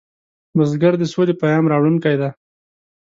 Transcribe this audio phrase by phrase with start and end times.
[0.57, 2.29] بزګر د سولې پیام راوړونکی دی